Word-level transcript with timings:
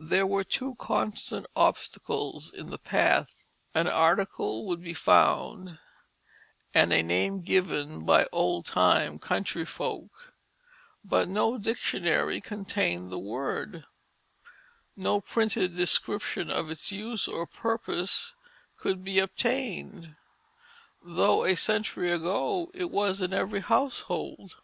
__There 0.08 0.28
were 0.28 0.42
two 0.42 0.74
constant 0.74 1.46
obstacles 1.54 2.52
in 2.52 2.72
the 2.72 2.80
path: 2.80 3.46
An 3.76 3.86
article 3.86 4.66
would 4.66 4.82
be 4.82 4.92
found 4.92 5.78
and 6.74 6.92
a 6.92 7.00
name 7.00 7.42
given 7.42 8.04
by 8.04 8.26
old 8.32 8.66
time 8.66 9.20
country 9.20 9.64
folk, 9.64 10.34
but 11.04 11.28
no 11.28 11.58
dictionary 11.58 12.40
contained 12.40 13.12
the 13.12 13.20
word, 13.20 13.86
no 14.96 15.20
printed 15.20 15.76
description 15.76 16.50
of 16.50 16.70
its 16.70 16.90
use 16.90 17.28
or 17.28 17.46
purpose 17.46 18.34
could 18.78 19.04
be 19.04 19.20
obtained, 19.20 20.16
though 21.04 21.44
a 21.44 21.54
century 21.54 22.10
ago 22.10 22.68
it 22.74 22.90
was 22.90 23.22
in 23.22 23.32
every 23.32 23.60
household. 23.60 24.56